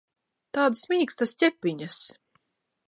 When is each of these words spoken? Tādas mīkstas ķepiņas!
Tādas 0.57 0.81
mīkstas 0.93 1.37
ķepiņas! 1.45 2.01